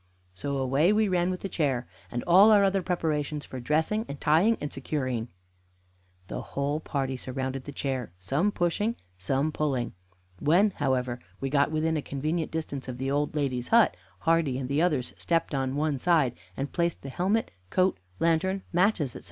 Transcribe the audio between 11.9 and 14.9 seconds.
a convenient distance of the old lady's hut, Hardy and the